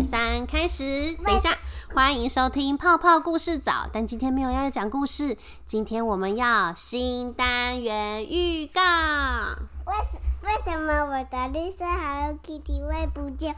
[0.00, 1.14] 二三，开始！
[1.22, 1.58] 等一下，
[1.94, 3.86] 欢迎收听泡泡故事早。
[3.92, 8.80] 但今天没有要讲故事，今天我们要新单元预告。
[9.84, 13.54] 为什为什么我的绿色 Hello Kitty 会不见？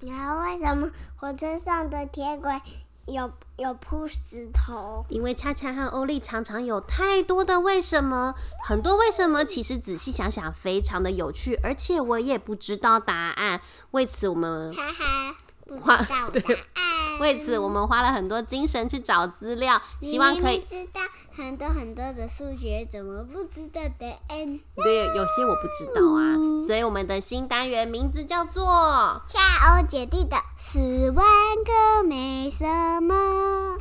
[0.00, 2.60] 然后为什么火车上的铁轨
[3.06, 5.06] 有有铺石头？
[5.08, 13.62] 因为恰恰和欧丽常常有太多的为什么，很多为什么，其实仔细想想，非常的有趣，而且我也不知道答案。
[13.92, 15.36] 为此，我们哈哈，
[15.76, 17.20] 不知花道对答案。
[17.20, 24.60] 为此我们花了很多精神去找资料，希望可以知道很多很多的数学，怎么不知道答案？
[24.74, 26.34] 对，有些我不知道啊，
[26.66, 29.38] 所以我们的新单元名字叫做恰
[29.78, 31.24] 欧姐弟的十万
[31.64, 32.64] 个为什
[33.02, 33.76] 么？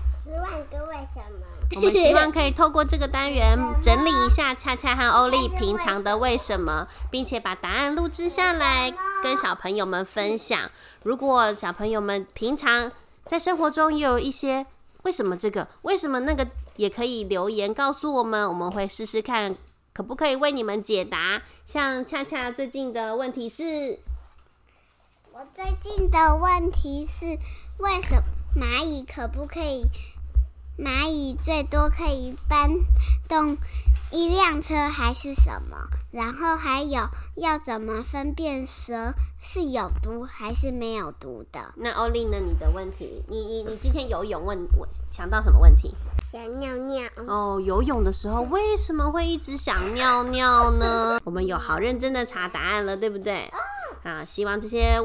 [1.75, 8.91] 我们希望可以透过这个单元整理一下恰恰和欧丽平常的为什么，并且把答案录制下来，
[9.23, 10.71] 跟小朋友们分享。
[11.03, 12.91] 如果小朋友们平常
[13.25, 14.65] 在生活中也有一些
[15.03, 16.47] 为什么这个、为什么那个，
[16.77, 19.55] 也可以留言告诉我们，我们会试试看
[19.93, 21.43] 可不可以为你们解答。
[21.67, 23.99] 像恰恰最近的问题是，
[25.31, 27.37] 我最近的问题是，
[27.77, 28.23] 为什么
[28.59, 29.85] 蚂蚁可不可以？
[30.79, 32.69] 蚂蚁最多可以搬
[33.27, 33.57] 动
[34.11, 35.75] 一辆车还是什么？
[36.09, 41.73] 然后还有要怎么分辨蛇是有毒还是没有毒的？
[41.75, 42.37] 那欧丽呢？
[42.39, 45.93] 你的问题，你你你今天游泳问我想到什么问题？
[46.31, 47.09] 想尿尿。
[47.27, 51.19] 哦，游泳的时候为什么会一直想尿尿呢？
[51.25, 53.51] 我们有好认真的查答案了，对不对？
[54.03, 54.97] 啊，希望这些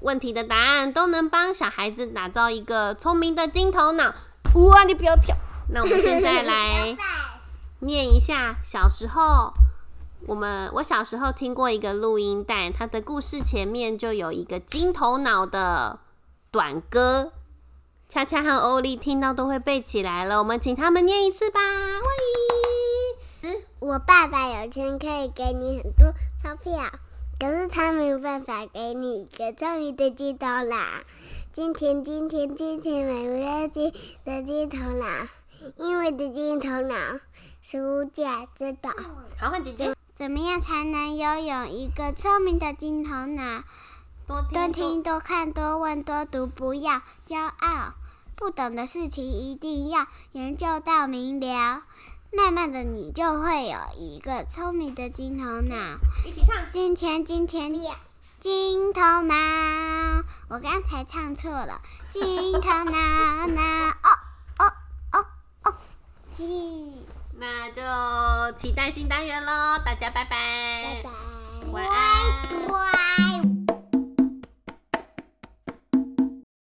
[0.00, 4.14] 问题的答案都能帮小孩子打造一个聪明的金头脑。
[4.54, 5.34] 哇，你不要跳！
[5.70, 6.96] 那我们现在来
[7.80, 9.52] 念一下小时候，
[10.26, 16.00] 我们我小时候听过一个录音带，它的故事前面就有一个金头脑的
[16.50, 17.32] 短歌。
[18.08, 21.60] 恰恰和欧丽听到都会背起来了，我们请他们念一次吧。
[21.60, 23.62] 欢迎。
[23.80, 26.12] 我爸爸有钱可以给你很多
[26.42, 26.90] 钞票，
[27.40, 31.02] 可是他没有办法给你一个聪明的鸡头啦。
[31.52, 33.92] 金钱，金钱，金钱买不到金
[34.24, 35.06] 的金头脑，
[35.76, 36.94] 因为的金头脑
[37.60, 38.88] 是无价之宝。
[39.38, 39.94] 好，换姐姐。
[40.16, 43.64] 怎么样才能拥有一个聪明的金头脑？
[44.26, 47.92] 多听、多看、多问、多读，不要骄傲。
[48.34, 51.82] 不懂的事情一定要研究到明了，
[52.32, 55.76] 慢慢的你就会有一个聪明的金头脑。
[56.26, 56.66] 一起唱。
[56.70, 57.74] 金钱，金钱，
[58.42, 59.34] 金头脑。
[60.48, 61.80] 我刚才唱错了，
[62.10, 63.62] 金头脑脑。
[63.62, 64.18] 哦
[64.58, 64.72] 哦
[65.12, 65.26] 哦
[65.62, 65.74] 哦，
[66.36, 66.44] 嘿，
[67.38, 71.02] 那就期待新单元喽，大家拜拜。
[71.02, 71.31] 拜拜。